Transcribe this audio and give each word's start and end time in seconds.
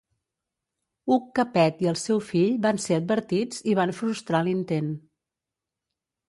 Hug 1.11 1.27
Capet 1.39 1.83
i 1.85 1.89
el 1.91 1.99
seu 2.03 2.21
fill 2.29 2.55
van 2.63 2.81
ser 2.87 2.97
advertits 3.01 3.61
i 3.73 3.77
van 3.81 3.95
frustrar 3.99 4.41
l'intent. 4.49 4.91